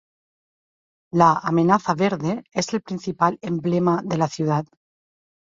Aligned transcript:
La 1.13 1.39
"Amenaza 1.43 1.93
Verde" 1.93 2.43
es 2.53 2.73
el 2.73 2.81
principal 2.81 3.37
emblema 3.43 4.01
de 4.03 4.17
la 4.17 4.27
ciudad. 4.29 4.65